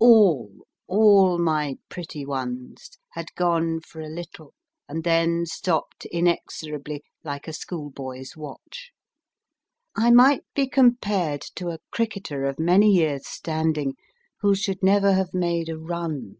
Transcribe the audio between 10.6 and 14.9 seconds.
compared to a cricketer of many years standing who should